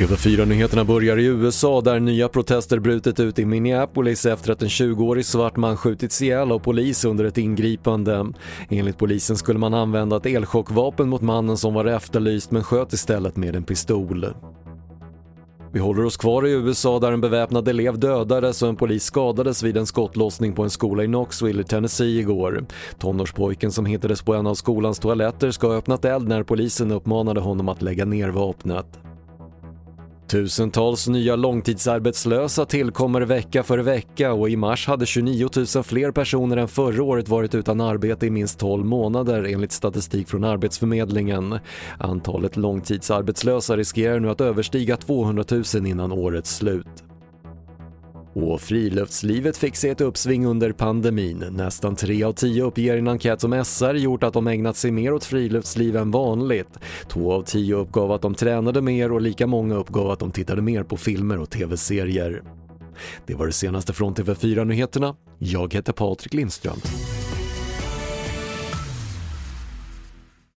[0.00, 5.24] TV4-nyheterna börjar i USA där nya protester brutit ut i Minneapolis efter att en 20-årig
[5.24, 8.26] svart man skjutits ihjäl av polis under ett ingripande.
[8.68, 13.36] Enligt polisen skulle man använda ett elchockvapen mot mannen som var efterlyst men sköt istället
[13.36, 14.26] med en pistol.
[15.72, 19.62] Vi håller oss kvar i USA där en beväpnad elev dödades och en polis skadades
[19.62, 22.64] vid en skottlossning på en skola i Knoxville, Tennessee igår.
[22.98, 27.40] Tonårspojken som hittades på en av skolans toaletter ska ha öppnat eld när polisen uppmanade
[27.40, 29.09] honom att lägga ner vapnet.
[30.30, 36.56] Tusentals nya långtidsarbetslösa tillkommer vecka för vecka och i mars hade 29 000 fler personer
[36.56, 41.58] än förra året varit utan arbete i minst 12 månader enligt statistik från Arbetsförmedlingen.
[41.98, 47.09] Antalet långtidsarbetslösa riskerar nu att överstiga 200 000 innan årets slut.
[48.42, 51.44] Och friluftslivet fick se ett uppsving under pandemin.
[51.50, 54.90] Nästan tre av tio uppger i en enkät som SR gjort att de ägnat sig
[54.90, 56.78] mer åt friluftsliv än vanligt.
[57.08, 60.62] Två av tio uppgav att de tränade mer och lika många uppgav att de tittade
[60.62, 62.42] mer på filmer och tv-serier.
[63.26, 65.16] Det var det senaste från TV4 Nyheterna.
[65.38, 66.76] Jag heter Patrik Lindström.